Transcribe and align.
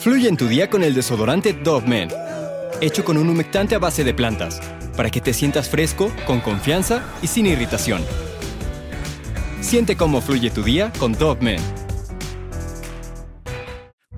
Fluye 0.00 0.30
en 0.30 0.38
tu 0.38 0.48
día 0.48 0.70
con 0.70 0.82
el 0.82 0.94
desodorante 0.94 1.52
Dove 1.52 1.86
Men, 1.86 2.08
hecho 2.80 3.04
con 3.04 3.18
un 3.18 3.28
humectante 3.28 3.74
a 3.74 3.78
base 3.78 4.02
de 4.02 4.14
plantas, 4.14 4.58
para 4.96 5.10
que 5.10 5.20
te 5.20 5.34
sientas 5.34 5.68
fresco, 5.68 6.10
con 6.26 6.40
confianza 6.40 7.04
y 7.20 7.26
sin 7.26 7.44
irritación. 7.44 8.02
Siente 9.60 9.96
cómo 9.96 10.22
fluye 10.22 10.48
tu 10.48 10.62
día 10.62 10.90
con 10.98 11.12
Dove 11.12 11.42
Men. 11.42 11.60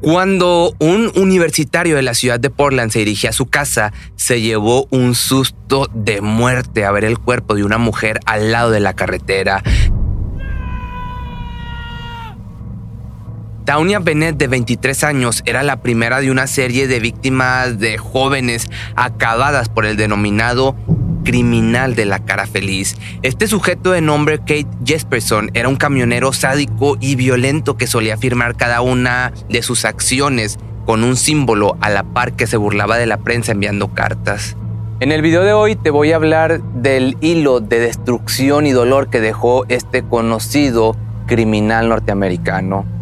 Cuando 0.02 0.74
un 0.80 1.12
universitario 1.14 1.94
de 1.94 2.02
la 2.02 2.14
ciudad 2.14 2.38
de 2.38 2.50
Portland 2.50 2.90
se 2.90 3.00
dirigía 3.00 3.30
a 3.30 3.32
su 3.32 3.46
casa, 3.46 3.92
se 4.16 4.40
llevó 4.40 4.88
un 4.90 5.14
susto 5.16 5.88
de 5.94 6.20
muerte 6.20 6.84
a 6.84 6.90
ver 6.90 7.04
el 7.04 7.18
cuerpo 7.18 7.54
de 7.54 7.62
una 7.62 7.78
mujer 7.78 8.18
al 8.26 8.50
lado 8.50 8.70
de 8.70 8.80
la 8.80 8.94
carretera. 8.94 9.62
Taunia 13.64 14.00
Bennett, 14.00 14.36
de 14.38 14.48
23 14.48 15.04
años, 15.04 15.42
era 15.46 15.62
la 15.62 15.76
primera 15.76 16.20
de 16.20 16.32
una 16.32 16.48
serie 16.48 16.88
de 16.88 16.98
víctimas 16.98 17.78
de 17.78 17.96
jóvenes 17.96 18.68
acabadas 18.96 19.68
por 19.68 19.86
el 19.86 19.96
denominado 19.96 20.74
criminal 21.24 21.94
de 21.94 22.04
la 22.04 22.18
cara 22.18 22.48
feliz. 22.48 22.96
Este 23.22 23.46
sujeto 23.46 23.92
de 23.92 24.00
nombre 24.00 24.38
Kate 24.38 24.66
Jesperson 24.84 25.52
era 25.54 25.68
un 25.68 25.76
camionero 25.76 26.32
sádico 26.32 26.96
y 26.98 27.14
violento 27.14 27.76
que 27.76 27.86
solía 27.86 28.16
firmar 28.16 28.56
cada 28.56 28.80
una 28.80 29.32
de 29.48 29.62
sus 29.62 29.84
acciones 29.84 30.58
con 30.84 31.04
un 31.04 31.14
símbolo 31.14 31.76
a 31.80 31.88
la 31.88 32.02
par 32.02 32.32
que 32.32 32.48
se 32.48 32.56
burlaba 32.56 32.98
de 32.98 33.06
la 33.06 33.18
prensa 33.18 33.52
enviando 33.52 33.94
cartas. 33.94 34.56
En 34.98 35.12
el 35.12 35.22
video 35.22 35.44
de 35.44 35.52
hoy 35.52 35.76
te 35.76 35.90
voy 35.90 36.10
a 36.10 36.16
hablar 36.16 36.60
del 36.74 37.16
hilo 37.20 37.60
de 37.60 37.78
destrucción 37.78 38.66
y 38.66 38.72
dolor 38.72 39.08
que 39.08 39.20
dejó 39.20 39.66
este 39.68 40.02
conocido 40.02 40.96
criminal 41.28 41.88
norteamericano. 41.88 43.01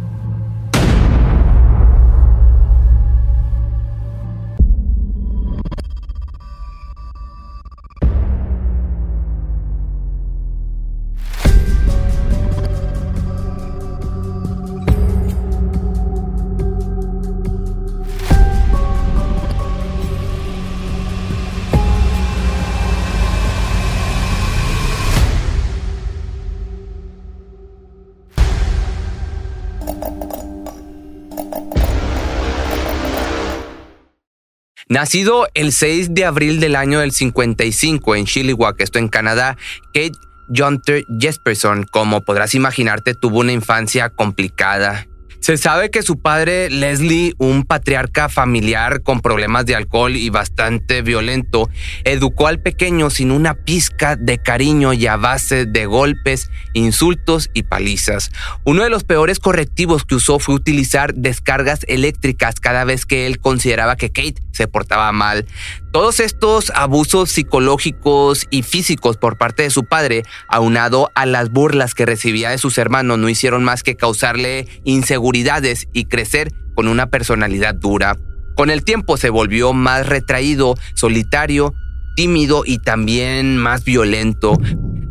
Nacido 34.90 35.46
el 35.54 35.70
6 35.70 36.14
de 36.14 36.24
abril 36.24 36.58
del 36.58 36.74
año 36.74 36.98
del 36.98 37.12
55 37.12 38.16
en 38.16 38.26
Chilliwack, 38.26 38.80
esto 38.80 38.98
en 38.98 39.06
Canadá, 39.06 39.56
Kate 39.94 40.18
Jonter 40.52 41.06
Jesperson, 41.16 41.84
como 41.84 42.22
podrás 42.22 42.56
imaginarte, 42.56 43.14
tuvo 43.14 43.38
una 43.38 43.52
infancia 43.52 44.10
complicada. 44.10 45.06
Se 45.40 45.56
sabe 45.56 45.90
que 45.90 46.02
su 46.02 46.20
padre, 46.20 46.68
Leslie, 46.68 47.34
un 47.38 47.64
patriarca 47.64 48.28
familiar 48.28 49.02
con 49.02 49.22
problemas 49.22 49.64
de 49.64 49.74
alcohol 49.74 50.14
y 50.14 50.28
bastante 50.28 51.00
violento, 51.00 51.70
educó 52.04 52.46
al 52.46 52.60
pequeño 52.60 53.08
sin 53.08 53.30
una 53.30 53.54
pizca 53.54 54.16
de 54.16 54.36
cariño 54.36 54.92
y 54.92 55.06
a 55.06 55.16
base 55.16 55.64
de 55.64 55.86
golpes, 55.86 56.50
insultos 56.74 57.48
y 57.54 57.62
palizas. 57.62 58.30
Uno 58.64 58.82
de 58.82 58.90
los 58.90 59.04
peores 59.04 59.38
correctivos 59.38 60.04
que 60.04 60.16
usó 60.16 60.38
fue 60.38 60.54
utilizar 60.54 61.14
descargas 61.14 61.80
eléctricas 61.88 62.60
cada 62.60 62.84
vez 62.84 63.06
que 63.06 63.26
él 63.26 63.40
consideraba 63.40 63.96
que 63.96 64.10
Kate 64.10 64.42
se 64.52 64.68
portaba 64.68 65.10
mal. 65.12 65.46
Todos 65.92 66.20
estos 66.20 66.70
abusos 66.76 67.32
psicológicos 67.32 68.46
y 68.50 68.62
físicos 68.62 69.16
por 69.16 69.36
parte 69.36 69.64
de 69.64 69.70
su 69.70 69.82
padre, 69.82 70.22
aunado 70.46 71.10
a 71.16 71.26
las 71.26 71.50
burlas 71.50 71.94
que 71.94 72.06
recibía 72.06 72.50
de 72.50 72.58
sus 72.58 72.78
hermanos, 72.78 73.18
no 73.18 73.28
hicieron 73.28 73.64
más 73.64 73.82
que 73.82 73.96
causarle 73.96 74.68
inseguridades 74.84 75.88
y 75.92 76.04
crecer 76.04 76.52
con 76.76 76.86
una 76.86 77.06
personalidad 77.06 77.74
dura. 77.74 78.16
Con 78.54 78.70
el 78.70 78.84
tiempo 78.84 79.16
se 79.16 79.30
volvió 79.30 79.72
más 79.72 80.06
retraído, 80.06 80.76
solitario, 80.94 81.74
tímido 82.14 82.62
y 82.64 82.78
también 82.78 83.56
más 83.56 83.82
violento. 83.82 84.60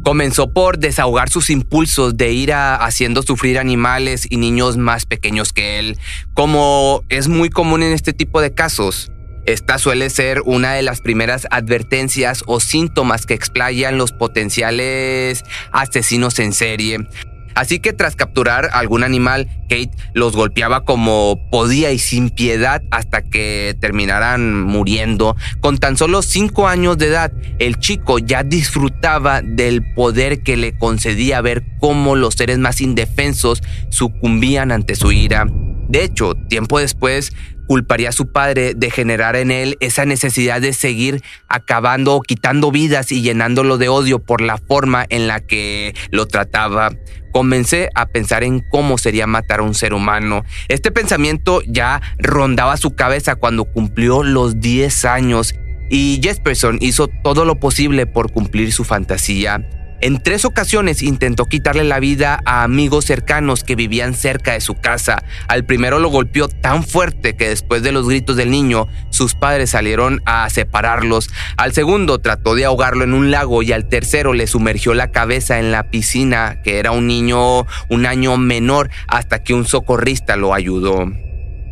Comenzó 0.05 0.53
por 0.53 0.79
desahogar 0.79 1.29
sus 1.29 1.49
impulsos 1.49 2.15
de 2.15 2.31
ir 2.31 2.53
haciendo 2.53 3.21
sufrir 3.21 3.59
animales 3.59 4.25
y 4.29 4.37
niños 4.37 4.77
más 4.77 5.05
pequeños 5.05 5.51
que 5.51 5.77
él, 5.77 5.99
como 6.33 7.03
es 7.09 7.27
muy 7.27 7.49
común 7.49 7.83
en 7.83 7.91
este 7.91 8.13
tipo 8.13 8.39
de 8.39 8.53
casos. 8.53 9.11
Esta 9.49 9.79
suele 9.79 10.11
ser 10.11 10.43
una 10.45 10.73
de 10.73 10.83
las 10.83 11.01
primeras 11.01 11.47
advertencias 11.49 12.43
o 12.45 12.59
síntomas 12.59 13.25
que 13.25 13.33
explayan 13.33 13.97
los 13.97 14.11
potenciales 14.11 15.43
asesinos 15.71 16.37
en 16.37 16.53
serie. 16.53 17.07
Así 17.55 17.79
que 17.79 17.91
tras 17.91 18.15
capturar 18.15 18.69
algún 18.73 19.03
animal, 19.03 19.47
Kate 19.63 19.89
los 20.13 20.35
golpeaba 20.35 20.85
como 20.85 21.49
podía 21.49 21.91
y 21.91 21.97
sin 21.97 22.29
piedad 22.29 22.83
hasta 22.91 23.23
que 23.23 23.75
terminaran 23.81 24.61
muriendo. 24.61 25.35
Con 25.61 25.79
tan 25.79 25.97
solo 25.97 26.21
cinco 26.21 26.67
años 26.67 26.99
de 26.99 27.07
edad, 27.07 27.33
el 27.57 27.79
chico 27.79 28.19
ya 28.19 28.43
disfrutaba 28.43 29.41
del 29.41 29.81
poder 29.95 30.43
que 30.43 30.57
le 30.57 30.77
concedía 30.77 31.41
ver 31.41 31.63
cómo 31.79 32.15
los 32.15 32.35
seres 32.35 32.59
más 32.59 32.81
indefensos 32.81 33.63
sucumbían 33.89 34.71
ante 34.71 34.95
su 34.95 35.11
ira. 35.11 35.47
De 35.89 36.03
hecho, 36.03 36.35
tiempo 36.47 36.79
después, 36.79 37.33
culparía 37.67 38.09
a 38.09 38.13
su 38.13 38.31
padre 38.31 38.73
de 38.75 38.89
generar 38.89 39.35
en 39.35 39.51
él 39.51 39.77
esa 39.79 40.05
necesidad 40.05 40.61
de 40.61 40.73
seguir 40.73 41.21
acabando 41.47 42.15
o 42.15 42.21
quitando 42.21 42.71
vidas 42.71 43.11
y 43.11 43.21
llenándolo 43.21 43.77
de 43.77 43.89
odio 43.89 44.19
por 44.19 44.41
la 44.41 44.57
forma 44.57 45.05
en 45.09 45.27
la 45.27 45.39
que 45.39 45.93
lo 46.11 46.27
trataba. 46.27 46.91
Comencé 47.31 47.89
a 47.95 48.07
pensar 48.07 48.43
en 48.43 48.61
cómo 48.71 48.97
sería 48.97 49.27
matar 49.27 49.59
a 49.59 49.63
un 49.63 49.75
ser 49.75 49.93
humano. 49.93 50.43
Este 50.67 50.91
pensamiento 50.91 51.61
ya 51.67 52.01
rondaba 52.17 52.77
su 52.77 52.95
cabeza 52.95 53.35
cuando 53.35 53.65
cumplió 53.65 54.23
los 54.23 54.59
10 54.59 55.05
años 55.05 55.53
y 55.89 56.19
Jesperson 56.23 56.77
hizo 56.81 57.07
todo 57.23 57.45
lo 57.45 57.59
posible 57.59 58.05
por 58.05 58.31
cumplir 58.31 58.71
su 58.71 58.83
fantasía. 58.83 59.67
En 60.01 60.23
tres 60.23 60.45
ocasiones 60.45 61.01
intentó 61.01 61.45
quitarle 61.45 61.83
la 61.83 61.99
vida 61.99 62.39
a 62.45 62.63
amigos 62.63 63.03
cercanos 63.03 63.65
que 63.65 63.75
vivían 63.75 64.13
cerca 64.13 64.53
de 64.53 64.61
su 64.61 64.75
casa. 64.75 65.23
Al 65.49 65.65
primero 65.65 65.99
lo 65.99 66.07
golpeó 66.07 66.47
tan 66.47 66.83
fuerte 66.83 67.35
que 67.35 67.49
después 67.49 67.83
de 67.83 67.91
los 67.91 68.07
gritos 68.07 68.37
del 68.37 68.49
niño, 68.49 68.87
sus 69.09 69.35
padres 69.35 69.71
salieron 69.71 70.21
a 70.25 70.49
separarlos. 70.49 71.29
Al 71.57 71.73
segundo 71.73 72.19
trató 72.19 72.55
de 72.55 72.63
ahogarlo 72.63 73.03
en 73.03 73.13
un 73.13 73.29
lago 73.29 73.61
y 73.61 73.73
al 73.73 73.89
tercero 73.89 74.33
le 74.33 74.47
sumergió 74.47 74.93
la 74.93 75.11
cabeza 75.11 75.59
en 75.59 75.71
la 75.71 75.91
piscina, 75.91 76.61
que 76.63 76.79
era 76.79 76.91
un 76.91 77.05
niño 77.05 77.65
un 77.89 78.05
año 78.05 78.37
menor, 78.37 78.89
hasta 79.07 79.43
que 79.43 79.53
un 79.53 79.65
socorrista 79.65 80.37
lo 80.37 80.53
ayudó. 80.53 81.11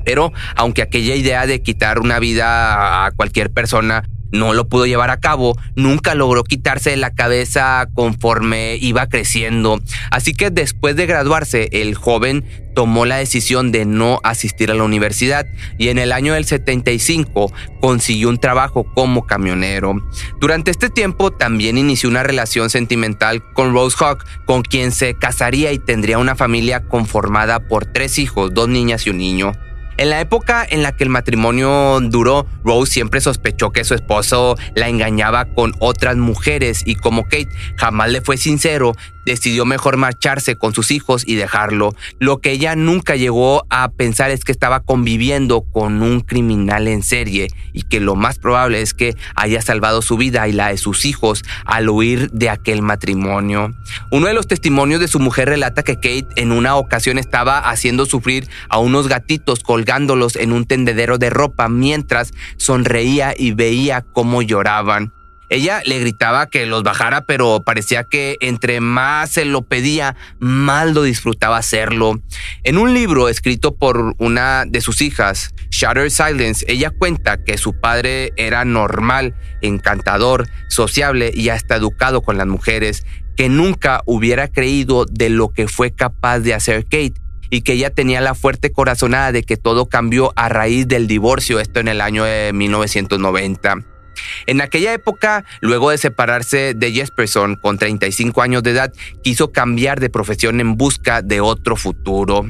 Pero 0.03 0.33
aunque 0.55 0.81
aquella 0.81 1.15
idea 1.15 1.45
de 1.45 1.61
quitar 1.61 1.99
una 1.99 2.19
vida 2.19 3.05
a 3.05 3.11
cualquier 3.11 3.51
persona 3.51 4.03
no 4.31 4.53
lo 4.53 4.67
pudo 4.67 4.85
llevar 4.85 5.09
a 5.09 5.19
cabo, 5.19 5.57
nunca 5.75 6.15
logró 6.15 6.43
quitarse 6.43 6.91
de 6.91 6.97
la 6.97 7.13
cabeza 7.13 7.87
conforme 7.93 8.77
iba 8.77 9.07
creciendo. 9.07 9.81
Así 10.11 10.33
que 10.33 10.49
después 10.49 10.95
de 10.95 11.05
graduarse, 11.05 11.69
el 11.71 11.95
joven 11.95 12.45
tomó 12.77 13.07
la 13.07 13.17
decisión 13.17 13.71
de 13.71 13.85
no 13.85 14.19
asistir 14.23 14.69
a 14.69 14.75
la 14.75 14.83
universidad 14.83 15.47
y 15.79 15.89
en 15.89 15.97
el 15.97 16.11
año 16.11 16.35
del 16.35 16.45
75 16.45 17.51
consiguió 17.81 18.29
un 18.29 18.37
trabajo 18.37 18.85
como 18.93 19.25
camionero. 19.25 19.95
Durante 20.39 20.69
este 20.69 20.91
tiempo 20.91 21.31
también 21.31 21.79
inició 21.79 22.07
una 22.07 22.21
relación 22.21 22.69
sentimental 22.69 23.43
con 23.53 23.73
Rose 23.73 23.97
Hawk, 23.99 24.23
con 24.45 24.61
quien 24.61 24.91
se 24.91 25.15
casaría 25.15 25.71
y 25.71 25.79
tendría 25.79 26.19
una 26.19 26.35
familia 26.35 26.83
conformada 26.87 27.67
por 27.67 27.85
tres 27.85 28.19
hijos, 28.19 28.53
dos 28.53 28.69
niñas 28.69 29.07
y 29.07 29.09
un 29.09 29.17
niño. 29.17 29.53
En 29.97 30.11
la 30.11 30.21
época 30.21 30.65
en 30.69 30.83
la 30.83 30.95
que 30.95 31.03
el 31.03 31.09
matrimonio 31.09 31.99
duró, 32.01 32.45
Rose 32.63 32.93
siempre 32.93 33.19
sospechó 33.19 33.71
que 33.71 33.83
su 33.83 33.95
esposo 33.95 34.55
la 34.75 34.89
engañaba 34.89 35.45
con 35.45 35.73
otras 35.79 36.17
mujeres 36.17 36.83
y 36.85 36.95
como 36.95 37.23
Kate 37.23 37.49
jamás 37.77 38.11
le 38.11 38.21
fue 38.21 38.37
sincero, 38.37 38.93
decidió 39.27 39.65
mejor 39.65 39.97
marcharse 39.97 40.55
con 40.55 40.73
sus 40.73 40.89
hijos 40.89 41.23
y 41.27 41.35
dejarlo. 41.35 41.93
Lo 42.19 42.39
que 42.39 42.51
ella 42.51 42.75
nunca 42.75 43.15
llegó 43.15 43.65
a 43.69 43.89
pensar 43.89 44.31
es 44.31 44.43
que 44.43 44.53
estaba 44.53 44.79
conviviendo 44.79 45.61
con 45.61 46.01
un 46.01 46.21
criminal 46.21 46.87
en 46.87 47.03
serie 47.03 47.49
y 47.73 47.83
que 47.83 47.99
lo 47.99 48.15
más 48.15 48.39
probable 48.39 48.81
es 48.81 48.93
que 48.93 49.15
haya 49.35 49.61
salvado 49.61 50.01
su 50.01 50.15
vida 50.15 50.47
y 50.47 50.53
la 50.53 50.69
de 50.69 50.77
sus 50.77 51.05
hijos 51.05 51.43
al 51.65 51.89
huir 51.89 52.31
de 52.31 52.49
aquel 52.49 52.81
matrimonio. 52.81 53.73
Uno 54.11 54.27
de 54.27 54.33
los 54.33 54.47
testimonios 54.47 55.01
de 55.01 55.09
su 55.09 55.19
mujer 55.19 55.49
relata 55.49 55.83
que 55.83 55.95
Kate 55.95 56.27
en 56.37 56.53
una 56.53 56.77
ocasión 56.77 57.17
estaba 57.17 57.59
haciendo 57.59 58.05
sufrir 58.05 58.47
a 58.69 58.79
unos 58.79 59.09
gatitos 59.09 59.59
colgándolos 59.61 60.37
en 60.37 60.53
un 60.53 60.65
tendedero 60.65 61.17
de 61.17 61.29
ropa 61.29 61.67
mientras 61.67 62.31
sonreía 62.55 63.33
y 63.37 63.51
veía 63.51 64.05
cómo 64.13 64.41
lloraban. 64.41 65.16
Ella 65.49 65.81
le 65.85 65.99
gritaba 65.99 66.47
que 66.47 66.65
los 66.65 66.83
bajara, 66.83 67.25
pero 67.25 67.61
parecía 67.65 68.03
que 68.03 68.37
entre 68.41 68.81
más 68.81 69.31
se 69.31 69.45
lo 69.45 69.61
pedía, 69.61 70.15
más 70.39 70.93
lo 70.93 71.03
disfrutaba 71.03 71.57
hacerlo. 71.57 72.19
En 72.63 72.77
un 72.77 72.93
libro 72.93 73.29
escrito 73.29 73.75
por 73.75 74.13
una 74.17 74.65
de 74.65 74.81
sus 74.81 75.01
hijas, 75.01 75.53
Shutter 75.69 76.11
Silence, 76.11 76.65
ella 76.67 76.89
cuenta 76.89 77.43
que 77.43 77.57
su 77.57 77.79
padre 77.79 78.33
era 78.35 78.65
normal, 78.65 79.35
encantador, 79.61 80.47
sociable 80.69 81.31
y 81.33 81.49
hasta 81.49 81.75
educado 81.75 82.21
con 82.21 82.37
las 82.37 82.47
mujeres, 82.47 83.05
que 83.37 83.47
nunca 83.47 84.01
hubiera 84.05 84.47
creído 84.47 85.05
de 85.05 85.29
lo 85.29 85.49
que 85.49 85.67
fue 85.67 85.91
capaz 85.91 86.39
de 86.39 86.55
hacer 86.55 86.83
Kate 86.83 87.13
y 87.49 87.61
que 87.61 87.73
ella 87.73 87.89
tenía 87.89 88.19
la 88.19 88.35
fuerte 88.35 88.71
corazonada 88.71 89.31
de 89.31 89.43
que 89.43 89.55
todo 89.55 89.87
cambió 89.87 90.33
a 90.35 90.49
raíz 90.49 90.87
del 90.87 91.07
divorcio, 91.07 91.59
esto 91.59 91.79
en 91.79 91.87
el 91.87 92.01
año 92.01 92.25
de 92.25 92.51
1990. 92.53 93.96
En 94.45 94.61
aquella 94.61 94.93
época, 94.93 95.45
luego 95.61 95.91
de 95.91 95.97
separarse 95.97 96.73
de 96.73 96.91
Jesperson 96.91 97.55
con 97.55 97.77
35 97.77 98.41
años 98.41 98.63
de 98.63 98.71
edad, 98.71 98.93
quiso 99.23 99.51
cambiar 99.51 99.99
de 99.99 100.09
profesión 100.09 100.59
en 100.59 100.75
busca 100.77 101.21
de 101.21 101.41
otro 101.41 101.75
futuro. 101.75 102.45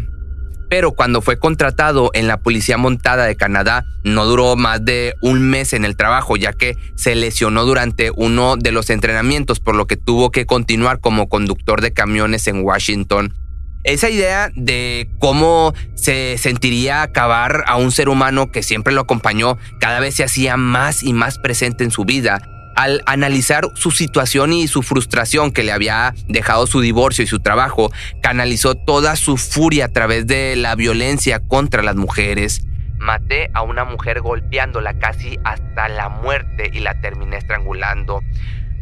Pero 0.69 0.91
cuando 0.91 1.21
fue 1.21 1.39
contratado 1.39 2.11
en 2.13 2.27
la 2.27 2.41
Policía 2.41 2.77
Montada 2.77 3.25
de 3.25 3.37
Canadá, 3.37 3.85
no 4.03 4.25
duró 4.25 4.57
más 4.57 4.83
de 4.83 5.13
un 5.21 5.49
mes 5.49 5.71
en 5.71 5.85
el 5.85 5.95
trabajo, 5.95 6.35
ya 6.35 6.51
que 6.51 6.75
se 6.95 7.15
lesionó 7.15 7.63
durante 7.63 8.11
uno 8.11 8.57
de 8.57 8.73
los 8.73 8.89
entrenamientos, 8.89 9.61
por 9.61 9.75
lo 9.75 9.87
que 9.87 9.95
tuvo 9.95 10.29
que 10.29 10.45
continuar 10.45 10.99
como 10.99 11.29
conductor 11.29 11.79
de 11.81 11.93
camiones 11.93 12.47
en 12.47 12.65
Washington 12.65 13.33
esa 13.83 14.09
idea 14.09 14.51
de 14.55 15.09
cómo 15.19 15.73
se 15.95 16.37
sentiría 16.37 17.01
acabar 17.01 17.63
a 17.67 17.77
un 17.77 17.91
ser 17.91 18.09
humano 18.09 18.51
que 18.51 18.63
siempre 18.63 18.93
lo 18.93 19.01
acompañó 19.01 19.57
cada 19.79 19.99
vez 19.99 20.15
se 20.15 20.23
hacía 20.23 20.57
más 20.57 21.03
y 21.03 21.13
más 21.13 21.39
presente 21.39 21.83
en 21.83 21.91
su 21.91 22.05
vida. 22.05 22.41
Al 22.75 23.01
analizar 23.07 23.65
su 23.73 23.89
situación 23.89 24.53
y 24.53 24.67
su 24.67 24.83
frustración 24.83 25.51
que 25.51 25.63
le 25.63 25.71
había 25.71 26.13
dejado 26.27 26.67
su 26.67 26.79
divorcio 26.79 27.23
y 27.23 27.27
su 27.27 27.39
trabajo, 27.39 27.91
canalizó 28.21 28.75
toda 28.75 29.15
su 29.15 29.37
furia 29.37 29.85
a 29.85 29.89
través 29.89 30.27
de 30.27 30.55
la 30.55 30.75
violencia 30.75 31.39
contra 31.39 31.81
las 31.81 31.95
mujeres. 31.95 32.61
Maté 32.99 33.49
a 33.53 33.63
una 33.63 33.83
mujer 33.83 34.21
golpeándola 34.21 34.99
casi 34.99 35.39
hasta 35.43 35.87
la 35.89 36.09
muerte 36.09 36.69
y 36.71 36.79
la 36.79 36.99
terminé 37.01 37.37
estrangulando. 37.37 38.21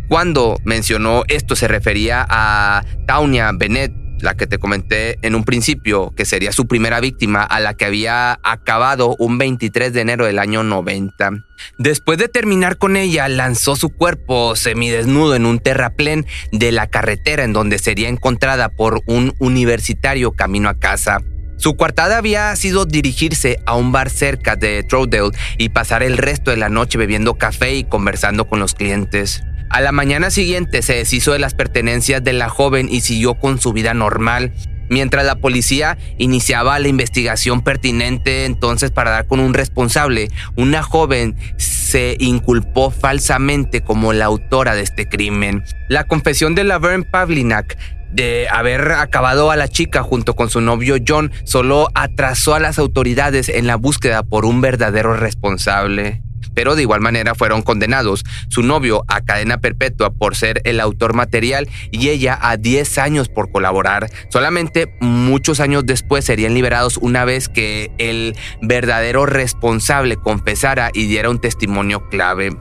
Cuando 0.07 0.57
mencionó 0.63 1.23
esto 1.27 1.55
se 1.55 1.67
refería 1.67 2.25
a 2.29 2.83
Taunia 3.07 3.51
Bennett, 3.53 4.04
la 4.19 4.35
que 4.35 4.47
te 4.47 4.57
comenté 4.57 5.17
en 5.21 5.35
un 5.35 5.43
principio, 5.43 6.13
que 6.15 6.25
sería 6.25 6.51
su 6.51 6.67
primera 6.67 6.99
víctima, 6.99 7.43
a 7.43 7.59
la 7.59 7.75
que 7.75 7.85
había 7.85 8.39
acabado 8.43 9.15
un 9.19 9.37
23 9.37 9.93
de 9.93 10.01
enero 10.01 10.25
del 10.25 10.39
año 10.39 10.63
90. 10.63 11.31
Después 11.77 12.17
de 12.17 12.27
terminar 12.27 12.77
con 12.77 12.97
ella, 12.97 13.27
lanzó 13.27 13.75
su 13.75 13.89
cuerpo 13.89 14.55
semidesnudo 14.55 15.35
en 15.35 15.45
un 15.45 15.59
terraplén 15.59 16.25
de 16.51 16.71
la 16.71 16.87
carretera 16.87 17.43
en 17.43 17.53
donde 17.53 17.79
sería 17.79 18.09
encontrada 18.09 18.69
por 18.69 19.01
un 19.07 19.33
universitario 19.39 20.31
camino 20.31 20.69
a 20.69 20.79
casa. 20.79 21.21
Su 21.57 21.77
coartada 21.77 22.17
había 22.17 22.53
sido 22.55 22.85
dirigirse 22.85 23.59
a 23.65 23.75
un 23.75 23.91
bar 23.91 24.09
cerca 24.09 24.55
de 24.55 24.83
Troudale 24.83 25.31
y 25.57 25.69
pasar 25.69 26.03
el 26.03 26.17
resto 26.17 26.51
de 26.51 26.57
la 26.57 26.69
noche 26.69 26.97
bebiendo 26.97 27.35
café 27.35 27.75
y 27.75 27.85
conversando 27.85 28.47
con 28.47 28.59
los 28.59 28.73
clientes. 28.73 29.41
A 29.69 29.81
la 29.81 29.91
mañana 29.91 30.29
siguiente 30.29 30.81
se 30.81 30.95
deshizo 30.95 31.33
de 31.33 31.39
las 31.39 31.53
pertenencias 31.53 32.23
de 32.23 32.33
la 32.33 32.49
joven 32.49 32.87
y 32.89 33.01
siguió 33.01 33.35
con 33.35 33.59
su 33.59 33.73
vida 33.73 33.93
normal. 33.93 34.53
Mientras 34.89 35.25
la 35.25 35.35
policía 35.35 35.97
iniciaba 36.17 36.77
la 36.79 36.87
investigación 36.87 37.61
pertinente 37.61 38.45
entonces 38.45 38.91
para 38.91 39.11
dar 39.11 39.27
con 39.27 39.39
un 39.39 39.53
responsable, 39.53 40.29
una 40.55 40.83
joven 40.83 41.35
se 41.57 42.15
inculpó 42.19 42.91
falsamente 42.91 43.81
como 43.81 44.13
la 44.13 44.25
autora 44.25 44.75
de 44.75 44.83
este 44.83 45.09
crimen. 45.09 45.63
La 45.89 46.05
confesión 46.05 46.53
de 46.53 46.63
Laverne 46.63 47.05
Pavlinak 47.05 47.77
de 48.11 48.47
haber 48.49 48.91
acabado 48.93 49.51
a 49.51 49.55
la 49.55 49.67
chica 49.67 50.03
junto 50.03 50.35
con 50.35 50.49
su 50.49 50.61
novio 50.61 50.95
John 51.05 51.31
solo 51.43 51.89
atrasó 51.95 52.53
a 52.53 52.59
las 52.59 52.77
autoridades 52.79 53.49
en 53.49 53.67
la 53.67 53.75
búsqueda 53.75 54.23
por 54.23 54.45
un 54.45 54.61
verdadero 54.61 55.15
responsable 55.15 56.21
pero 56.53 56.75
de 56.75 56.83
igual 56.83 57.01
manera 57.01 57.35
fueron 57.35 57.61
condenados, 57.61 58.23
su 58.49 58.63
novio 58.63 59.03
a 59.07 59.21
cadena 59.21 59.59
perpetua 59.59 60.11
por 60.11 60.35
ser 60.35 60.61
el 60.63 60.79
autor 60.79 61.13
material 61.13 61.67
y 61.91 62.09
ella 62.09 62.37
a 62.41 62.57
10 62.57 62.97
años 62.97 63.29
por 63.29 63.51
colaborar. 63.51 64.09
Solamente 64.29 64.95
muchos 64.99 65.59
años 65.59 65.85
después 65.85 66.25
serían 66.25 66.53
liberados 66.53 66.97
una 66.97 67.25
vez 67.25 67.49
que 67.49 67.91
el 67.97 68.35
verdadero 68.61 69.25
responsable 69.25 70.17
confesara 70.17 70.91
y 70.93 71.07
diera 71.07 71.29
un 71.29 71.39
testimonio 71.39 72.09
clave. 72.09 72.55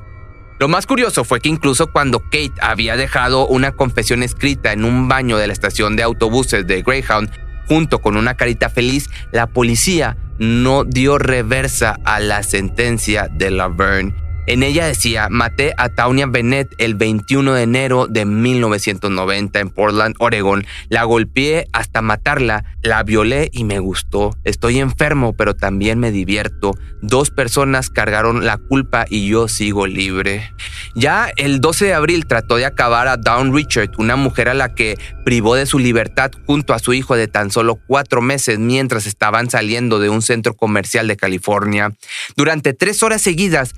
Lo 0.60 0.68
más 0.68 0.86
curioso 0.86 1.24
fue 1.24 1.40
que 1.40 1.48
incluso 1.48 1.90
cuando 1.90 2.20
Kate 2.20 2.52
había 2.60 2.96
dejado 2.96 3.46
una 3.46 3.72
confesión 3.72 4.22
escrita 4.22 4.72
en 4.72 4.84
un 4.84 5.08
baño 5.08 5.36
de 5.36 5.48
la 5.48 5.52
estación 5.52 5.96
de 5.96 6.04
autobuses 6.04 6.66
de 6.66 6.82
Greyhound, 6.82 7.30
junto 7.66 8.00
con 8.00 8.16
una 8.16 8.34
carita 8.34 8.70
feliz, 8.70 9.08
la 9.32 9.46
policía 9.48 10.16
no 10.38 10.84
dio 10.84 11.18
reversa 11.18 11.96
a 12.04 12.20
la 12.20 12.42
sentencia 12.42 13.28
de 13.30 13.50
Laverne 13.50 14.23
en 14.46 14.62
ella 14.62 14.86
decía, 14.86 15.28
maté 15.30 15.72
a 15.78 15.88
Taunia 15.88 16.26
Bennett 16.26 16.74
el 16.78 16.94
21 16.94 17.54
de 17.54 17.62
enero 17.62 18.06
de 18.06 18.26
1990 18.26 19.58
en 19.58 19.70
Portland, 19.70 20.14
Oregon. 20.18 20.66
La 20.88 21.04
golpeé 21.04 21.66
hasta 21.72 22.02
matarla, 22.02 22.64
la 22.82 23.02
violé 23.02 23.48
y 23.52 23.64
me 23.64 23.78
gustó. 23.78 24.36
Estoy 24.44 24.80
enfermo, 24.80 25.34
pero 25.34 25.54
también 25.54 25.98
me 25.98 26.10
divierto. 26.10 26.72
Dos 27.00 27.30
personas 27.30 27.88
cargaron 27.88 28.44
la 28.44 28.58
culpa 28.58 29.06
y 29.08 29.26
yo 29.28 29.48
sigo 29.48 29.86
libre. 29.86 30.50
Ya 30.94 31.30
el 31.36 31.60
12 31.60 31.86
de 31.86 31.94
abril 31.94 32.26
trató 32.26 32.56
de 32.56 32.66
acabar 32.66 33.08
a 33.08 33.16
Dawn 33.16 33.54
Richard, 33.54 33.92
una 33.98 34.16
mujer 34.16 34.48
a 34.48 34.54
la 34.54 34.74
que 34.74 34.98
privó 35.24 35.54
de 35.54 35.66
su 35.66 35.78
libertad 35.78 36.30
junto 36.46 36.74
a 36.74 36.78
su 36.78 36.92
hijo 36.92 37.16
de 37.16 37.28
tan 37.28 37.50
solo 37.50 37.76
cuatro 37.86 38.20
meses 38.20 38.58
mientras 38.58 39.06
estaban 39.06 39.50
saliendo 39.50 39.98
de 39.98 40.10
un 40.10 40.22
centro 40.22 40.54
comercial 40.54 41.08
de 41.08 41.16
California. 41.16 41.92
Durante 42.36 42.74
tres 42.74 43.02
horas 43.02 43.22
seguidas 43.22 43.74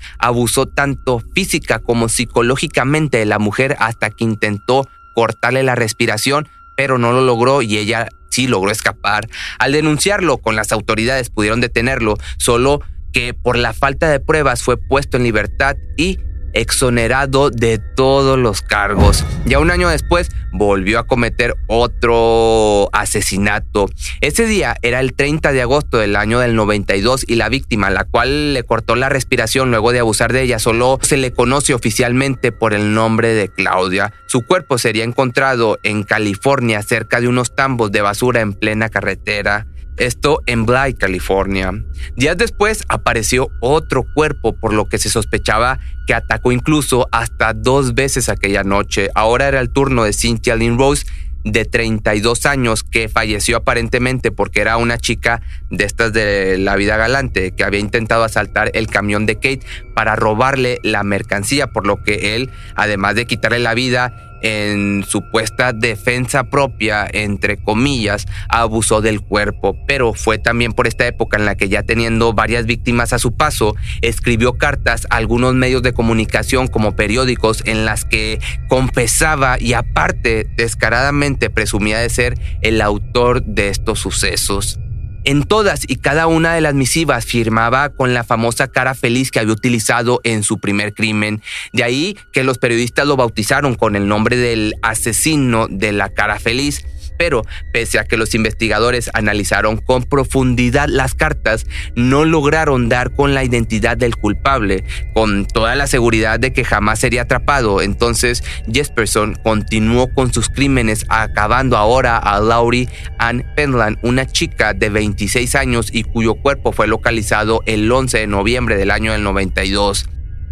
tanto 0.65 1.21
física 1.35 1.81
como 1.81 2.09
psicológicamente 2.09 3.19
de 3.19 3.27
la 3.27 3.39
mujer 3.39 3.77
hasta 3.79 4.09
que 4.09 4.25
intentó 4.25 4.89
cortarle 5.15 5.63
la 5.63 5.75
respiración, 5.75 6.49
pero 6.79 6.97
no 6.97 7.13
lo 7.13 7.21
logró 7.21 7.61
y 7.61 7.77
ella 7.77 8.09
sí 8.31 8.47
logró 8.47 8.71
escapar. 8.71 9.29
Al 9.59 9.73
denunciarlo 9.73 10.39
con 10.39 10.57
las 10.57 10.73
autoridades 10.73 11.29
pudieron 11.29 11.61
detenerlo, 11.61 12.17
solo 12.39 12.81
que 13.13 13.35
por 13.35 13.57
la 13.57 13.73
falta 13.73 14.09
de 14.11 14.21
pruebas 14.21 14.63
fue 14.63 14.77
puesto 14.77 15.17
en 15.17 15.25
libertad 15.25 15.77
y 15.97 16.19
exonerado 16.57 17.51
de 17.51 17.79
todos 17.79 18.39
los 18.39 18.63
cargos. 18.63 19.25
Ya 19.45 19.59
un 19.59 19.71
año 19.71 19.89
después 19.89 20.31
volvió 20.53 20.99
a 20.99 21.07
cometer 21.07 21.55
otro 21.67 22.89
asesinato. 22.93 23.87
Ese 24.21 24.47
día 24.47 24.77
era 24.83 25.01
el 25.01 25.15
30 25.15 25.53
de 25.53 25.63
agosto 25.63 25.99
del 25.99 26.17
año 26.17 26.41
del 26.41 26.55
92 26.57 27.25
y 27.29 27.35
la 27.35 27.51
víctima, 27.51 27.91
la 27.91 28.05
cual 28.05 28.55
le 28.55 28.63
cortó 28.63 28.97
la 28.97 29.09
respiración 29.09 29.71
luego 29.71 29.93
de 29.93 30.01
abusar 30.01 30.33
de 30.33 30.43
ella, 30.43 30.59
solo 30.59 30.99
se 31.03 31.19
le 31.19 31.33
conoce 31.33 31.75
oficialmente 31.75 32.53
por 32.53 32.73
el 32.73 32.95
nombre 32.95 33.35
de 33.35 33.49
Claudia. 33.49 34.13
Su 34.27 34.47
cuerpo 34.47 34.79
sería 34.79 35.05
encontrado 35.05 35.79
en 35.83 36.05
California 36.05 36.83
cerca 36.83 37.21
de 37.21 37.29
unos 37.29 37.55
tambos 37.55 37.93
de 37.93 38.01
basura 38.01 38.41
en 38.41 38.55
plena 38.55 38.89
carretera. 38.89 39.67
Esto 39.97 40.43
en 40.47 40.67
Bly, 40.67 40.95
California. 40.95 41.73
Días 42.17 42.37
después 42.37 42.85
apareció 42.89 43.49
otro 43.61 44.05
cuerpo, 44.15 44.53
por 44.55 44.75
lo 44.75 44.89
que 44.89 44.99
se 44.99 45.09
sospechaba 45.09 45.79
que 46.07 46.15
atacó 46.15 46.53
incluso 46.53 47.09
hasta 47.13 47.53
dos 47.55 47.95
veces 47.95 48.29
aquella 48.29 48.63
noche. 48.63 49.09
Ahora 49.15 49.49
era 49.49 49.61
el 49.61 49.71
turno 49.71 50.05
de 50.05 50.13
Cynthia 50.13 50.57
Lynn 50.57 50.79
Rose, 50.79 51.07
de 51.47 51.65
32 51.65 52.45
años, 52.45 52.83
que 52.83 53.09
falleció 53.09 53.59
aparentemente 53.59 54.33
porque 54.33 54.61
era 54.61 54.77
una 54.77 54.99
chica 54.99 55.43
de 55.71 55.85
estas 55.85 56.13
de 56.13 56.59
la 56.59 56.75
vida 56.75 56.97
galante, 56.97 57.53
que 57.53 57.63
había 57.63 57.79
intentado 57.79 58.25
asaltar 58.25 58.71
el 58.75 58.89
camión 58.89 59.27
de 59.27 59.37
Kate 59.37 59.61
para 59.95 60.17
robarle 60.17 60.81
la 60.83 61.05
mercancía, 61.05 61.69
por 61.69 61.87
lo 61.87 62.03
que 62.03 62.35
él, 62.35 62.51
además 62.75 63.15
de 63.15 63.27
quitarle 63.27 63.61
la 63.61 63.75
vida, 63.75 64.26
en 64.43 65.05
supuesta 65.05 65.73
defensa 65.73 66.45
propia, 66.45 67.07
entre 67.13 67.57
comillas, 67.57 68.27
abusó 68.49 69.01
del 69.01 69.21
cuerpo, 69.21 69.77
pero 69.87 70.15
fue 70.15 70.39
también 70.39 70.73
por 70.73 70.87
esta 70.87 71.07
época 71.07 71.37
en 71.37 71.45
la 71.45 71.57
que 71.57 71.69
ya 71.69 71.83
teniendo 71.83 72.33
varias 72.33 72.67
víctimas 72.67 73.13
a 73.13 73.19
su 73.19 73.33
paso, 73.33 73.75
escribió 74.03 74.55
cartas 74.55 75.07
a 75.11 75.17
algunos 75.17 75.55
medios 75.55 75.83
de 75.83 75.93
comunicación 75.93 76.69
como 76.69 76.97
periódicos 76.97 77.63
en 77.67 77.85
las 77.85 78.05
que 78.05 78.41
confesaba 78.69 79.57
y 79.61 79.73
aparte 79.73 80.47
descaradamente 80.57 81.51
presumía 81.51 81.99
de 81.99 82.09
ser 82.09 82.39
el 82.63 82.81
autor 82.81 83.45
de 83.45 83.69
estos 83.69 83.99
sucesos. 83.99 84.79
En 85.27 85.43
todas 85.43 85.83
y 85.89 85.97
cada 85.97 86.29
una 86.29 86.55
de 86.55 86.61
las 86.61 86.75
misivas 86.75 87.25
firmaba 87.25 87.89
con 87.89 88.15
la 88.15 88.23
famosa 88.23 88.69
cara 88.69 88.95
feliz 88.95 89.33
que 89.33 89.41
había 89.41 89.55
utilizado 89.55 90.21
en 90.23 90.45
su 90.45 90.59
primer 90.59 90.95
crimen. 90.95 91.43
De 91.73 91.83
ahí 91.83 92.17
que 92.31 92.45
los 92.45 92.59
periodistas 92.59 93.09
lo 93.09 93.17
bautizaron 93.17 93.75
con 93.75 93.97
el 93.97 94.07
nombre 94.07 94.37
del 94.37 94.75
asesino 94.83 95.67
de 95.69 95.91
la 95.91 96.11
cara 96.11 96.39
feliz. 96.39 96.85
Pero 97.19 97.43
pese 97.73 97.99
a 97.99 98.05
que 98.05 98.17
los 98.17 98.35
investigadores 98.35 99.11
analizaron 99.15 99.79
con 99.79 100.05
profundidad 100.05 100.89
las 100.89 101.15
cartas, 101.15 101.67
no 101.95 102.25
lograron 102.25 102.89
dar 102.89 103.15
con 103.15 103.35
la 103.35 103.45
identidad 103.45 103.97
del 103.97 104.17
culpable, 104.17 104.85
con 105.15 105.47
toda 105.47 105.75
la 105.75 105.87
seguridad 105.87 106.39
de 106.41 106.53
que 106.53 106.65
jamás 106.65 107.01
sería 107.01 107.23
atrapado. 107.23 107.83
Entonces 107.83 108.43
Jesperson 108.71 109.39
continuó 109.43 110.13
con 110.13 110.33
sus 110.33 110.49
crímenes, 110.49 111.07
acabando 111.09 111.77
ahora 111.77 112.17
a 112.19 112.41
Laurie 112.41 112.89
Ann 113.19 113.45
Penland, 113.55 113.99
una 114.03 114.27
chica 114.27 114.75
de 114.75 114.91
26 114.91 115.55
años 115.55 115.89
y 115.93 116.05
cuyo 116.05 116.35
cuerpo 116.35 116.73
fue 116.73 116.87
localizado 116.87 117.63
el 117.67 117.91
11 117.91 118.19
de 118.19 118.27
noviembre 118.27 118.77
del 118.77 118.91
año 118.91 119.13
del 119.13 119.23
92. 119.23 120.07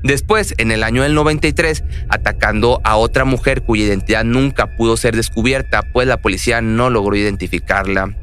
Después, 0.05 0.55
en 0.59 0.71
el 0.71 0.83
año 0.83 1.03
del 1.03 1.15
93, 1.15 1.83
atacando 2.11 2.79
a 2.85 2.97
otra 2.97 3.25
mujer 3.25 3.63
cuya 3.63 3.85
identidad 3.85 4.23
nunca 4.23 4.77
pudo 4.77 4.99
ser 4.99 5.17
descubierta, 5.17 5.83
pues 5.95 6.07
la 6.07 6.19
policía 6.19 6.61
no 6.61 6.91
logró 6.91 7.17
identificarla. 7.17 8.15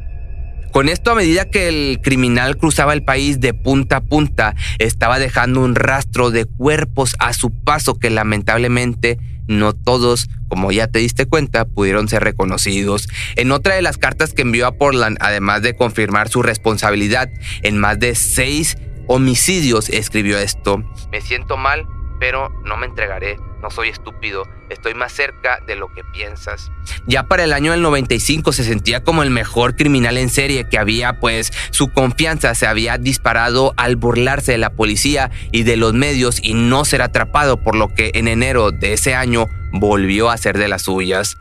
Con 0.72 0.88
esto, 0.88 1.12
a 1.12 1.16
medida 1.16 1.50
que 1.50 1.68
el 1.68 2.00
criminal 2.02 2.56
cruzaba 2.56 2.94
el 2.94 3.04
país 3.04 3.42
de 3.42 3.56
punta 3.56 3.98
a 3.98 4.02
punta, 4.02 4.56
estaba 4.78 5.18
dejando 5.18 5.62
un 5.62 5.74
rastro 5.74 6.30
de 6.30 6.46
cuerpos 6.46 7.16
a 7.18 7.34
su 7.34 7.50
paso 7.50 7.98
que 8.00 8.12
lamentablemente 8.12 9.18
no 9.48 9.74
todos, 9.74 10.30
como 10.48 10.72
ya 10.72 10.88
te 10.88 11.00
diste 11.00 11.26
cuenta, 11.26 11.66
pudieron 11.66 12.08
ser 12.08 12.24
reconocidos. 12.24 13.10
En 13.36 13.52
otra 13.52 13.76
de 13.76 13.82
las 13.82 13.98
cartas 13.98 14.34
que 14.34 14.44
envió 14.44 14.68
a 14.68 14.78
Portland, 14.78 15.18
además 15.20 15.64
de 15.64 15.76
confirmar 15.76 16.30
su 16.30 16.44
responsabilidad 16.44 17.30
en 17.64 17.78
más 17.78 18.00
de 18.00 18.16
seis 18.16 18.78
homicidios, 19.12 19.90
escribió 19.90 20.38
esto. 20.38 20.84
Me 21.12 21.22
siento 21.22 21.58
mal, 21.58 21.86
pero 22.20 22.50
no 22.64 22.78
me 22.78 22.86
entregaré. 22.86 23.38
No 23.62 23.70
soy 23.70 23.90
estúpido, 23.90 24.44
estoy 24.70 24.96
más 24.96 25.12
cerca 25.12 25.60
de 25.68 25.76
lo 25.76 25.94
que 25.94 26.04
piensas. 26.04 26.72
Ya 27.06 27.24
para 27.24 27.44
el 27.44 27.54
año 27.54 27.74
del 27.74 27.84
95 27.84 28.54
se 28.54 28.64
sentía 28.64 29.04
como 29.04 29.22
el 29.22 29.30
mejor 29.30 29.76
criminal 29.76 30.18
en 30.18 30.30
serie 30.30 30.68
que 30.68 30.80
había, 30.80 31.20
pues 31.20 31.52
su 31.70 31.92
confianza 31.92 32.56
se 32.56 32.66
había 32.66 32.98
disparado 32.98 33.74
al 33.78 33.98
burlarse 33.98 34.54
de 34.54 34.58
la 34.58 34.72
policía 34.72 35.30
y 35.52 35.62
de 35.62 35.78
los 35.78 35.94
medios 35.94 36.40
y 36.42 36.56
no 36.56 36.86
ser 36.86 37.04
atrapado, 37.04 37.58
por 37.62 37.76
lo 37.76 37.94
que 37.94 38.12
en 38.16 38.28
enero 38.28 38.72
de 38.72 38.94
ese 38.94 39.14
año 39.14 39.46
volvió 39.74 40.32
a 40.32 40.38
ser 40.38 40.58
de 40.58 40.68
las 40.68 40.84
suyas. 40.84 41.38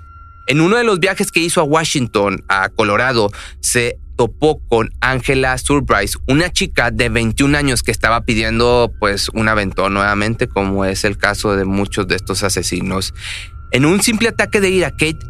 En 0.47 0.61
uno 0.61 0.77
de 0.77 0.85
los 0.85 1.01
viajes 1.01 1.31
que 1.31 1.41
hizo 1.41 1.61
a 1.61 1.65
Washington, 1.65 2.45
a 2.49 2.69
Colorado, 2.69 3.31
se 3.61 3.97
topó 4.21 4.61
con 4.69 4.91
Angela 5.01 5.57
Surprise, 5.57 6.19
una 6.29 6.53
chica 6.53 6.91
de 6.91 7.09
21 7.09 7.57
años 7.57 7.83
que 7.83 7.91
estaba 7.91 8.21
pidiendo 8.27 8.93
pues 9.01 9.31
un 9.31 9.49
aventón 9.49 9.95
nuevamente, 9.95 10.47
como 10.47 10.85
es 10.85 11.05
el 11.05 11.17
caso 11.17 11.57
de 11.57 11.65
muchos 11.65 12.07
de 12.07 12.17
estos 12.17 12.43
asesinos. 12.43 13.15
En 13.71 13.87
un 13.87 14.03
simple 14.03 14.29
ataque 14.29 14.61
de 14.61 14.69
ira, 14.69 14.91
Kate 14.91 15.21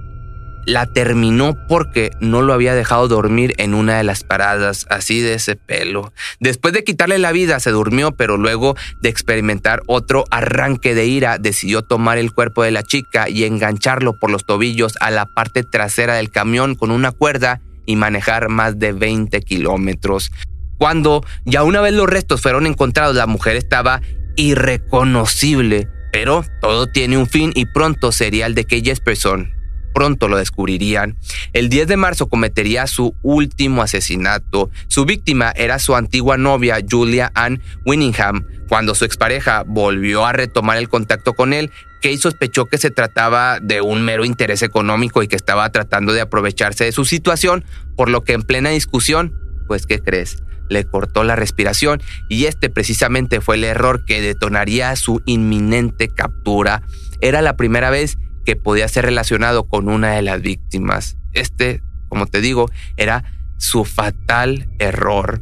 la 0.67 0.87
terminó 0.87 1.57
porque 1.69 2.11
no 2.19 2.43
lo 2.43 2.53
había 2.53 2.75
dejado 2.75 3.07
dormir 3.07 3.55
en 3.59 3.75
una 3.75 3.97
de 3.97 4.03
las 4.03 4.25
paradas, 4.25 4.87
así 4.91 5.21
de 5.21 5.35
ese 5.35 5.55
pelo. 5.55 6.13
Después 6.41 6.75
de 6.75 6.83
quitarle 6.83 7.21
la 7.21 7.31
vida, 7.31 7.61
se 7.61 7.71
durmió, 7.71 8.11
pero 8.11 8.39
luego 8.39 8.75
de 9.01 9.09
experimentar 9.09 9.83
otro 9.87 10.25
arranque 10.33 10.97
de 10.97 11.07
ira, 11.07 11.39
decidió 11.39 11.83
tomar 11.83 12.19
el 12.19 12.33
cuerpo 12.33 12.65
de 12.65 12.73
la 12.73 12.83
chica 12.83 13.29
y 13.29 13.45
engancharlo 13.45 14.19
por 14.19 14.33
los 14.33 14.45
tobillos 14.45 14.95
a 14.99 15.13
la 15.13 15.27
parte 15.27 15.63
trasera 15.63 16.15
del 16.15 16.33
camión 16.33 16.75
con 16.75 16.91
una 16.91 17.13
cuerda 17.13 17.61
y 17.87 17.97
manejar 17.97 18.49
más 18.49 18.79
de 18.79 18.93
20 18.93 19.41
kilómetros. 19.43 20.31
Cuando 20.79 21.25
ya 21.45 21.63
una 21.63 21.81
vez 21.81 21.93
los 21.93 22.09
restos 22.09 22.41
fueron 22.41 22.67
encontrados, 22.67 23.15
la 23.15 23.27
mujer 23.27 23.57
estaba 23.57 24.01
irreconocible. 24.37 25.89
Pero 26.13 26.45
todo 26.61 26.89
tiene 26.89 27.19
un 27.19 27.27
fin 27.27 27.53
y 27.55 27.67
pronto 27.67 28.13
sería 28.13 28.47
el 28.47 28.55
de 28.55 28.65
que 28.65 28.81
Jesperson. 28.81 29.60
Pronto 29.93 30.29
lo 30.29 30.37
descubrirían. 30.37 31.17
El 31.53 31.69
10 31.69 31.89
de 31.89 31.97
marzo 31.97 32.29
cometería 32.29 32.87
su 32.87 33.15
último 33.23 33.83
asesinato. 33.83 34.71
Su 34.89 35.05
víctima 35.05 35.53
era 35.57 35.79
su 35.79 35.97
antigua 35.97 36.37
novia 36.37 36.79
Julia 36.89 37.33
Ann 37.35 37.61
Winningham. 37.85 38.47
Cuando 38.69 38.95
su 38.95 39.05
expareja 39.05 39.65
volvió 39.67 40.25
a 40.27 40.33
retomar 40.33 40.79
el 40.79 40.89
contacto 40.89 41.35
con 41.35 41.53
él, 41.53 41.71
Kay 42.01 42.17
sospechó 42.17 42.67
que 42.67 42.79
se 42.79 42.91
trataba 42.91 43.59
de 43.61 43.81
un 43.81 44.03
mero 44.03 44.25
interés 44.25 44.63
económico 44.63 45.23
y 45.23 45.29
que 45.29 45.37
estaba 45.37 45.71
tratando 45.71 46.13
de 46.13 46.23
aprovecharse 46.23 46.85
de 46.85 46.93
su 46.93 47.05
situación, 47.05 47.65
por 47.97 48.09
lo 48.09 48.23
que 48.23 48.33
en 48.33 48.43
plena 48.43 48.71
discusión, 48.71 49.35
pues 49.67 49.87
¿qué 49.87 49.99
crees? 49.99 50.43
Le 50.69 50.85
cortó 50.85 51.25
la 51.25 51.37
respiración 51.37 52.01
y 52.29 52.47
este 52.47 52.71
precisamente 52.71 53.41
fue 53.41 53.57
el 53.57 53.65
error 53.65 54.05
que 54.05 54.23
detonaría 54.23 54.95
su 54.97 55.21
inminente 55.27 56.09
captura. 56.09 56.83
Era 57.21 57.43
la 57.43 57.57
primera 57.57 57.91
vez 57.91 58.19
que 58.51 58.57
podía 58.57 58.89
ser 58.89 59.05
relacionado 59.05 59.69
con 59.69 59.89
una 59.89 60.15
de 60.15 60.23
las 60.23 60.43
víctimas. 60.43 61.17
Este, 61.35 61.85
como 62.09 62.27
te 62.27 62.41
digo, 62.41 62.69
era 62.97 63.23
su 63.59 63.85
fatal 63.85 64.69
error. 64.81 65.41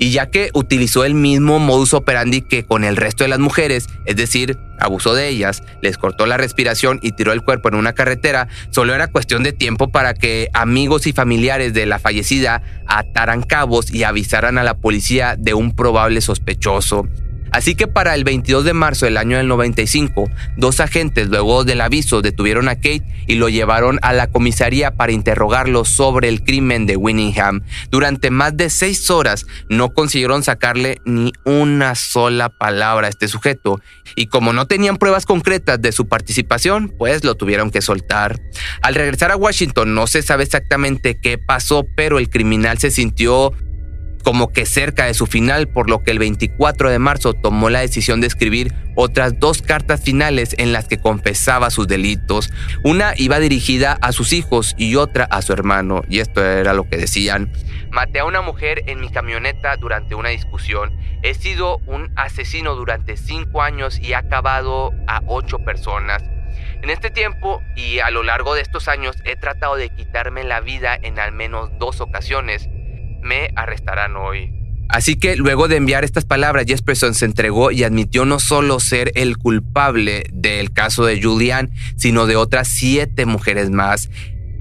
Y 0.00 0.10
ya 0.10 0.32
que 0.32 0.50
utilizó 0.52 1.04
el 1.04 1.14
mismo 1.14 1.60
modus 1.60 1.94
operandi 1.94 2.42
que 2.42 2.64
con 2.64 2.82
el 2.82 2.96
resto 2.96 3.22
de 3.22 3.28
las 3.28 3.38
mujeres, 3.38 3.86
es 4.04 4.16
decir, 4.16 4.58
abusó 4.80 5.14
de 5.14 5.28
ellas, 5.28 5.62
les 5.80 5.96
cortó 5.96 6.26
la 6.26 6.38
respiración 6.38 6.98
y 7.02 7.12
tiró 7.12 7.32
el 7.32 7.44
cuerpo 7.44 7.68
en 7.68 7.76
una 7.76 7.92
carretera, 7.92 8.48
solo 8.70 8.96
era 8.96 9.06
cuestión 9.06 9.44
de 9.44 9.52
tiempo 9.52 9.92
para 9.92 10.12
que 10.14 10.48
amigos 10.52 11.06
y 11.06 11.12
familiares 11.12 11.72
de 11.72 11.86
la 11.86 12.00
fallecida 12.00 12.64
ataran 12.88 13.44
cabos 13.44 13.94
y 13.94 14.02
avisaran 14.02 14.58
a 14.58 14.64
la 14.64 14.74
policía 14.74 15.36
de 15.38 15.54
un 15.54 15.76
probable 15.76 16.20
sospechoso. 16.20 17.06
Así 17.52 17.74
que 17.74 17.86
para 17.86 18.14
el 18.14 18.24
22 18.24 18.64
de 18.64 18.72
marzo 18.72 19.06
del 19.06 19.16
año 19.16 19.36
del 19.36 19.48
95, 19.48 20.28
dos 20.56 20.80
agentes 20.80 21.28
luego 21.28 21.64
del 21.64 21.80
aviso 21.80 22.22
detuvieron 22.22 22.68
a 22.68 22.76
Kate 22.76 23.04
y 23.26 23.34
lo 23.34 23.48
llevaron 23.48 23.98
a 24.02 24.12
la 24.12 24.28
comisaría 24.28 24.92
para 24.92 25.12
interrogarlo 25.12 25.84
sobre 25.84 26.28
el 26.28 26.42
crimen 26.42 26.86
de 26.86 26.96
Winningham. 26.96 27.62
Durante 27.90 28.30
más 28.30 28.56
de 28.56 28.70
seis 28.70 29.10
horas 29.10 29.46
no 29.68 29.90
consiguieron 29.90 30.42
sacarle 30.42 31.00
ni 31.04 31.32
una 31.44 31.94
sola 31.94 32.48
palabra 32.48 33.06
a 33.06 33.10
este 33.10 33.28
sujeto 33.28 33.80
y 34.16 34.26
como 34.26 34.52
no 34.52 34.66
tenían 34.66 34.96
pruebas 34.96 35.26
concretas 35.26 35.80
de 35.80 35.92
su 35.92 36.06
participación, 36.06 36.92
pues 36.98 37.24
lo 37.24 37.36
tuvieron 37.36 37.70
que 37.70 37.82
soltar. 37.82 38.40
Al 38.82 38.94
regresar 38.94 39.30
a 39.30 39.36
Washington 39.36 39.94
no 39.94 40.06
se 40.06 40.22
sabe 40.22 40.44
exactamente 40.44 41.18
qué 41.20 41.38
pasó, 41.38 41.86
pero 41.96 42.18
el 42.18 42.28
criminal 42.28 42.78
se 42.78 42.90
sintió 42.90 43.52
como 44.22 44.52
que 44.52 44.66
cerca 44.66 45.06
de 45.06 45.14
su 45.14 45.26
final, 45.26 45.68
por 45.68 45.88
lo 45.88 46.02
que 46.02 46.10
el 46.10 46.18
24 46.18 46.90
de 46.90 46.98
marzo 46.98 47.34
tomó 47.34 47.70
la 47.70 47.80
decisión 47.80 48.20
de 48.20 48.26
escribir 48.26 48.74
otras 48.94 49.38
dos 49.38 49.62
cartas 49.62 50.02
finales 50.02 50.54
en 50.58 50.72
las 50.72 50.88
que 50.88 51.00
confesaba 51.00 51.70
sus 51.70 51.86
delitos. 51.88 52.50
Una 52.84 53.14
iba 53.16 53.38
dirigida 53.38 53.98
a 54.00 54.12
sus 54.12 54.32
hijos 54.32 54.74
y 54.76 54.96
otra 54.96 55.24
a 55.24 55.42
su 55.42 55.52
hermano, 55.52 56.02
y 56.08 56.20
esto 56.20 56.44
era 56.44 56.74
lo 56.74 56.88
que 56.88 56.96
decían. 56.96 57.52
Maté 57.90 58.20
a 58.20 58.24
una 58.24 58.42
mujer 58.42 58.84
en 58.86 59.00
mi 59.00 59.10
camioneta 59.10 59.76
durante 59.76 60.14
una 60.14 60.28
discusión. 60.28 60.92
He 61.22 61.34
sido 61.34 61.78
un 61.86 62.12
asesino 62.16 62.74
durante 62.74 63.16
cinco 63.16 63.62
años 63.62 63.98
y 63.98 64.12
he 64.12 64.14
acabado 64.14 64.92
a 65.06 65.22
ocho 65.26 65.58
personas. 65.58 66.22
En 66.82 66.88
este 66.88 67.10
tiempo 67.10 67.60
y 67.76 67.98
a 67.98 68.10
lo 68.10 68.22
largo 68.22 68.54
de 68.54 68.62
estos 68.62 68.88
años 68.88 69.16
he 69.24 69.36
tratado 69.36 69.76
de 69.76 69.90
quitarme 69.90 70.44
la 70.44 70.60
vida 70.60 70.96
en 71.00 71.18
al 71.18 71.32
menos 71.32 71.70
dos 71.78 72.00
ocasiones 72.00 72.68
me 73.22 73.50
arrestarán 73.56 74.16
hoy. 74.16 74.52
Así 74.88 75.14
que 75.14 75.36
luego 75.36 75.68
de 75.68 75.76
enviar 75.76 76.04
estas 76.04 76.24
palabras, 76.24 76.64
Jesperson 76.66 77.14
se 77.14 77.24
entregó 77.24 77.70
y 77.70 77.84
admitió 77.84 78.24
no 78.24 78.40
solo 78.40 78.80
ser 78.80 79.12
el 79.14 79.38
culpable 79.38 80.24
del 80.32 80.72
caso 80.72 81.04
de 81.04 81.22
Julian, 81.22 81.70
sino 81.96 82.26
de 82.26 82.34
otras 82.34 82.66
siete 82.66 83.24
mujeres 83.24 83.70
más. 83.70 84.10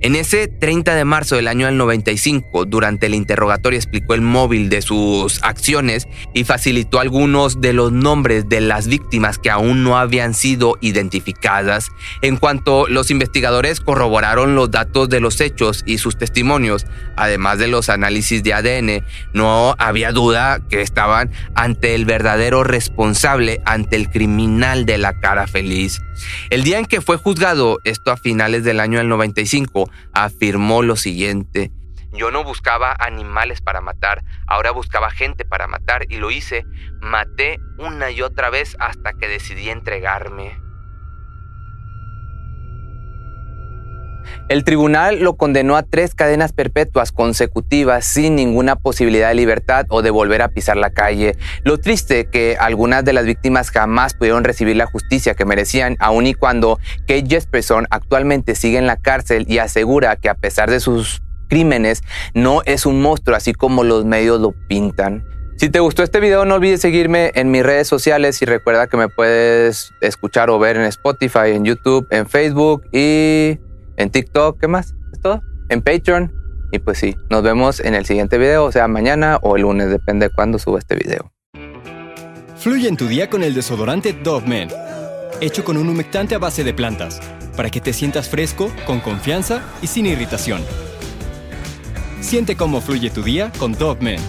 En 0.01 0.15
ese 0.15 0.47
30 0.47 0.95
de 0.95 1.03
marzo 1.03 1.35
del 1.35 1.49
año 1.49 1.65
del 1.65 1.75
95, 1.75 2.63
durante 2.63 3.07
el 3.07 3.15
interrogatorio 3.15 3.77
explicó 3.77 4.13
el 4.13 4.21
móvil 4.21 4.69
de 4.69 4.81
sus 4.81 5.43
acciones 5.43 6.07
y 6.33 6.45
facilitó 6.45 7.01
algunos 7.01 7.59
de 7.59 7.73
los 7.73 7.91
nombres 7.91 8.47
de 8.47 8.61
las 8.61 8.87
víctimas 8.87 9.37
que 9.37 9.49
aún 9.49 9.83
no 9.83 9.97
habían 9.97 10.33
sido 10.33 10.77
identificadas. 10.79 11.89
En 12.21 12.37
cuanto 12.37 12.87
los 12.87 13.11
investigadores 13.11 13.81
corroboraron 13.81 14.55
los 14.55 14.71
datos 14.71 15.09
de 15.09 15.19
los 15.19 15.41
hechos 15.41 15.83
y 15.85 15.97
sus 15.97 16.17
testimonios, 16.17 16.85
además 17.17 17.59
de 17.59 17.67
los 17.67 17.89
análisis 17.89 18.41
de 18.41 18.53
ADN, 18.53 19.05
no 19.33 19.75
había 19.79 20.13
duda 20.13 20.61
que 20.69 20.81
estaban 20.81 21.29
ante 21.55 21.93
el 21.93 22.05
verdadero 22.05 22.63
responsable, 22.63 23.59
ante 23.65 23.97
el 23.97 24.09
criminal 24.09 24.85
de 24.85 24.97
la 24.97 25.19
cara 25.19 25.45
feliz. 25.45 26.01
El 26.49 26.63
día 26.63 26.79
en 26.79 26.85
que 26.85 27.01
fue 27.01 27.17
juzgado, 27.17 27.79
esto 27.83 28.11
a 28.11 28.17
finales 28.17 28.63
del 28.63 28.79
año 28.79 28.97
del 28.97 29.09
95, 29.09 29.88
afirmó 30.13 30.81
lo 30.81 30.95
siguiente. 30.95 31.71
Yo 32.11 32.31
no 32.31 32.43
buscaba 32.43 32.95
animales 32.99 33.61
para 33.61 33.81
matar, 33.81 34.23
ahora 34.47 34.71
buscaba 34.71 35.11
gente 35.11 35.45
para 35.45 35.67
matar 35.67 36.05
y 36.09 36.17
lo 36.17 36.31
hice. 36.31 36.65
Maté 37.01 37.59
una 37.77 38.09
y 38.09 38.21
otra 38.21 38.49
vez 38.49 38.75
hasta 38.79 39.13
que 39.13 39.27
decidí 39.27 39.69
entregarme. 39.69 40.59
El 44.49 44.63
tribunal 44.63 45.19
lo 45.19 45.35
condenó 45.35 45.77
a 45.77 45.83
tres 45.83 46.15
cadenas 46.15 46.53
perpetuas 46.53 47.11
consecutivas 47.11 48.03
sin 48.03 48.35
ninguna 48.35 48.75
posibilidad 48.75 49.29
de 49.29 49.35
libertad 49.35 49.85
o 49.89 50.01
de 50.01 50.09
volver 50.09 50.41
a 50.41 50.47
pisar 50.47 50.75
la 50.75 50.89
calle. 50.89 51.35
Lo 51.63 51.77
triste 51.77 52.25
que 52.25 52.57
algunas 52.59 53.05
de 53.05 53.13
las 53.13 53.25
víctimas 53.25 53.69
jamás 53.69 54.15
pudieron 54.15 54.43
recibir 54.43 54.75
la 54.75 54.87
justicia 54.87 55.35
que 55.35 55.45
merecían, 55.45 55.97
aun 55.99 56.25
y 56.25 56.33
cuando 56.33 56.79
Kate 57.01 57.27
Jesperson 57.29 57.85
actualmente 57.91 58.55
sigue 58.55 58.79
en 58.79 58.87
la 58.87 58.97
cárcel 58.97 59.45
y 59.47 59.59
asegura 59.59 60.15
que 60.15 60.29
a 60.29 60.33
pesar 60.33 60.71
de 60.71 60.79
sus 60.79 61.21
crímenes 61.47 62.01
no 62.33 62.63
es 62.65 62.87
un 62.87 63.03
monstruo 63.03 63.37
así 63.37 63.53
como 63.53 63.83
los 63.83 64.03
medios 64.03 64.41
lo 64.41 64.55
pintan. 64.67 65.23
Si 65.57 65.69
te 65.69 65.79
gustó 65.79 66.01
este 66.01 66.19
video 66.19 66.45
no 66.45 66.55
olvides 66.55 66.81
seguirme 66.81 67.31
en 67.35 67.51
mis 67.51 67.61
redes 67.61 67.87
sociales 67.87 68.41
y 68.41 68.45
recuerda 68.45 68.87
que 68.87 68.97
me 68.97 69.09
puedes 69.09 69.93
escuchar 70.01 70.49
o 70.49 70.57
ver 70.57 70.75
en 70.75 70.85
Spotify, 70.85 71.51
en 71.51 71.65
YouTube, 71.65 72.07
en 72.09 72.27
Facebook 72.27 72.81
y 72.91 73.59
en 73.99 74.09
TikTok, 74.09 74.59
¿qué 74.59 74.67
más? 74.67 74.95
¿Es 75.13 75.21
todo? 75.21 75.43
En 75.67 75.81
Patreon. 75.81 76.33
Y 76.71 76.79
pues 76.79 76.97
sí, 76.97 77.15
nos 77.29 77.43
vemos 77.43 77.79
en 77.79 77.93
el 77.93 78.05
siguiente 78.05 78.37
video, 78.37 78.63
o 78.63 78.71
sea, 78.71 78.87
mañana 78.87 79.37
o 79.41 79.55
el 79.55 79.63
lunes, 79.63 79.89
depende 79.89 80.27
de 80.27 80.33
cuándo 80.33 80.57
suba 80.57 80.79
este 80.79 80.95
video. 80.95 81.31
Fluye 82.57 82.87
en 82.87 82.97
tu 82.97 83.07
día 83.07 83.29
con 83.29 83.43
el 83.43 83.53
desodorante 83.53 84.13
Dove 84.13 84.47
Men, 84.47 84.69
hecho 85.41 85.63
con 85.63 85.77
un 85.77 85.89
humectante 85.89 86.35
a 86.35 86.39
base 86.39 86.63
de 86.63 86.73
plantas, 86.73 87.19
para 87.57 87.69
que 87.69 87.81
te 87.81 87.91
sientas 87.91 88.29
fresco, 88.29 88.71
con 88.85 88.99
confianza 88.99 89.61
y 89.81 89.87
sin 89.87 90.05
irritación. 90.05 90.61
Siente 92.21 92.55
cómo 92.55 92.81
fluye 92.81 93.09
tu 93.09 93.23
día 93.23 93.51
con 93.57 93.73
Dove 93.73 94.01
Men. 94.01 94.21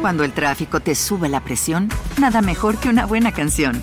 Cuando 0.00 0.24
el 0.24 0.32
tráfico 0.32 0.80
te 0.80 0.94
sube 0.94 1.28
la 1.28 1.40
presión, 1.40 1.88
nada 2.20 2.40
mejor 2.40 2.76
que 2.78 2.88
una 2.88 3.04
buena 3.04 3.32
canción. 3.32 3.82